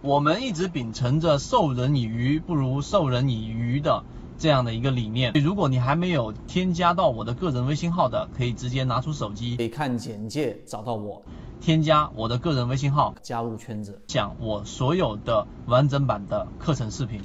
[0.00, 4.04] 我们一直秉承着授人以鱼不如授人以渔的
[4.38, 5.32] 这样的一个理念。
[5.32, 11.20] 如果你还没有添加到我的个人微信号的，可以直接拿出手机，可以看简介找到我，
[11.60, 17.20] 添加我的个人微信号，加入圈子，讲我所有的完整版的课程视频。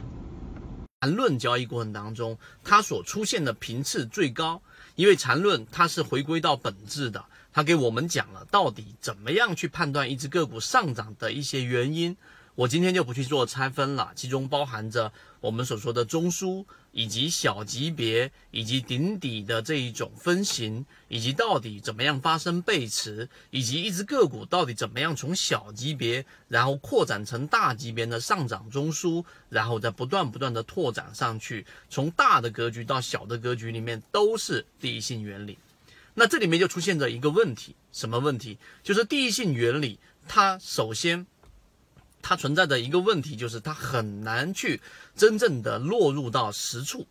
[1.02, 4.64] 缠论交易过程当中，它所出现的频次最高，
[4.96, 12.18] 因为缠论它是回归到本质的，它给我们讲了到底怎么样去判断一只个股上涨的一些原因。
[12.56, 15.12] 我今天就不去做拆分了，其中包含着
[15.42, 35.58] 我们所说的中枢，以及小级别，以及顶底的这一种分型，以及到底怎么样发生背驰，以及一只个股到底怎么样从小级别，然后扩展成大级别的上涨中枢，然后再不断不断的拓展上去，从大的格局到小的格局里面都是第一性原理。
[36.14, 38.60] 那这里面就出现着一个问题，什么问题？
[38.84, 41.26] 就是第一性原理，它首先。
[42.24, 44.82] 它存在的一个问题就是，它很难去
[45.16, 47.06] 真正的落入到实处。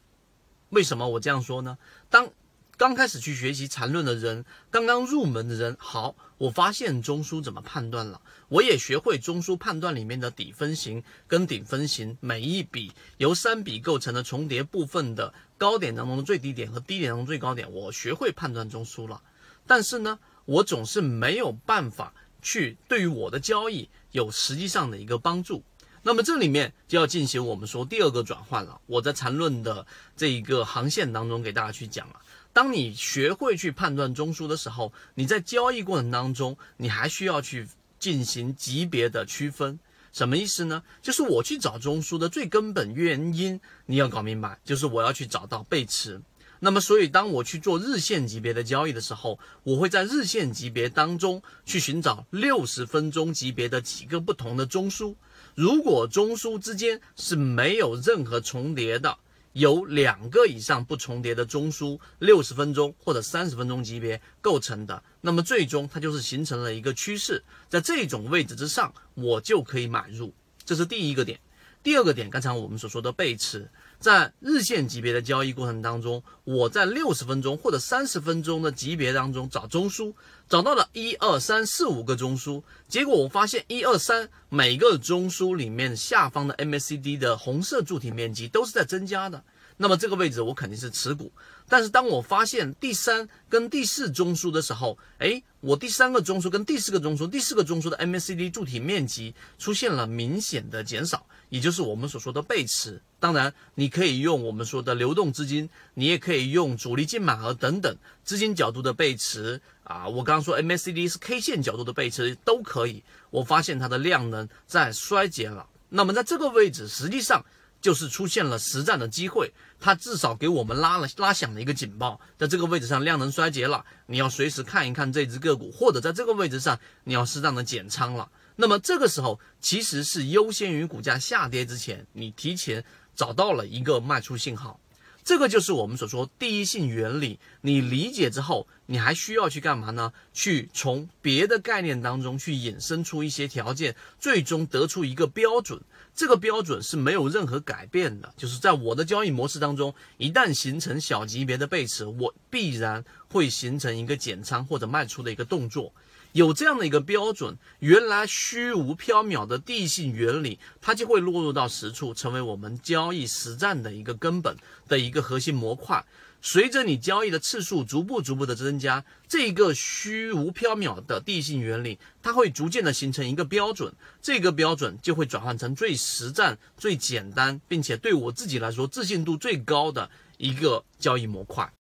[0.70, 1.76] 为什么我这样说呢？
[2.08, 2.30] 当
[2.78, 19.22] 刚开始去学习缠论的人，刚刚入门的人，好，我发现中枢怎么判断了，我也学会中枢判断里面的底分型跟顶分型，每一笔由三笔构成的重叠部分的高点当中的最低点和低点当中最高点，我学会判断中枢了。
[19.66, 22.14] 但是呢，我总是没有办法。
[22.42, 25.62] 去对于我的交易有实际上的一个帮助，
[26.02, 28.80] 那么这里面就要进行我们说第二个转换了。
[28.86, 32.16] 我在缠论的这一个航线当中给大家去讲了，
[32.52, 39.78] 当你学会去判断中枢的时候，你在交易过程当中，你还需要去进行级别的区分，
[40.12, 40.82] 什么意思呢？
[41.00, 46.20] 就是我去找中枢的最根本原因，你要搞明白，就是我要去找到背驰。
[46.64, 55.16] 那么，所以当我去做日线级别的交易的时候，我会在日线级别当中去寻找六十分钟级别的几个不同的中枢。
[55.56, 59.18] 如果中枢之间是没有任何重叠的，
[59.54, 70.32] 有两个以上不重叠的中枢，六十分钟或者三十分钟级别构成的，那么最终它就是形成了一个趋势，在这种位置之上，我就可以买入。
[70.64, 71.40] 这是第一个点。
[71.82, 73.68] 第二个点，刚才我们所说的背驰。
[74.02, 80.12] 在日线级别的交易过程当中，我在六十分钟或者三十分钟的级别当中找中枢，
[80.48, 89.44] 找到了一二三四五个中枢，结果我发现一二三每个中枢里面下方的 MACD 的红色柱体面积都是在增加的。
[89.82, 91.32] 那么这个位置我肯定是持股，
[91.68, 103.02] 但是当我发现第三跟第四中枢的时候，哎，我第三个中枢跟第四个中枢，第四个中枢的 MACD 柱体面积出现了明显的减少，也就是我们所说的背驰。
[103.18, 110.06] 当然，你可以用我们说的流动资金，你也可以用主力净满额等等资金角度的背驰啊。
[110.06, 113.02] 我刚刚说 MACD 是 K 线角度的背驰都可以。
[113.30, 117.44] 我发现它的量能在衰竭了，那么在这个位置，实际上。
[117.82, 128.30] 就是出现了实战的机会，它至少给我们拉了拉响了一个警报，在这个位置上量能衰竭了，你要随时看一看这只个股，或者在这个位置上你要适当的减仓了。
[128.56, 132.84] 那么这个时候其实是优先于股价下跌之前，你提前
[133.14, 134.78] 找到了一个卖出信号。
[135.24, 137.38] 这个就是我们所说第一性原理。
[137.60, 140.12] 你理解之后，你还需要去干嘛呢？
[140.32, 145.80] 去从别的概念当中去引申出一些条件，最终得出一个标准。
[146.14, 148.34] 这个标准是没有任何改变的。
[148.36, 155.94] 就是在我的交易模式当中，一旦形成小级别的背驰，我必然会形成一个减仓或者卖出的一个动作。
[156.32, 164.56] 有这样的一个标准，原来虚无缥缈的地性原理，它就会落入到实处，成为我们交易实战的一个根本
[164.88, 166.04] 的一个核心模块。
[166.44, 181.70] 随着你交易的次数逐步逐步的增加，这个虚无缥缈的地性原理，它会逐渐的形成一个标准，这个标准就会转换成最实战、最简单，并且对我自己来说自信度最高的一个交易模块。